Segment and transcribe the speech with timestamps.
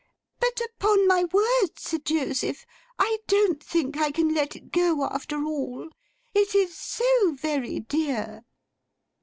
[0.39, 2.65] 'But, upon my word, Sir Joseph,
[2.97, 5.89] I don't think I can let it go after all.
[6.33, 8.43] It is so very dear.